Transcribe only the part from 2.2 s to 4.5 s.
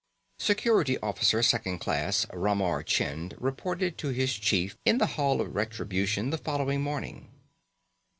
Ramar Chind reported to his